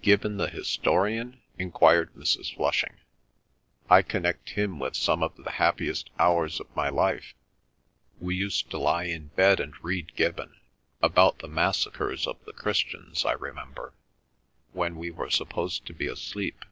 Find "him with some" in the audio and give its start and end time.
4.48-5.22